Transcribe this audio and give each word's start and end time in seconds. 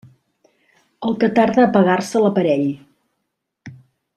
El 1.09 1.17
que 1.23 1.29
tarda 1.39 1.63
a 1.63 1.67
apagar-se 1.71 2.23
l'aparell. 2.25 2.67